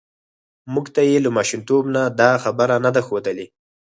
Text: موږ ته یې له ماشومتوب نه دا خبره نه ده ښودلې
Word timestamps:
موږ 0.73 0.85
ته 0.95 1.01
یې 1.09 1.17
له 1.25 1.29
ماشومتوب 1.37 1.83
نه 1.95 2.03
دا 2.19 2.31
خبره 2.43 2.75
نه 2.85 2.89
ده 2.95 3.01
ښودلې 3.07 3.45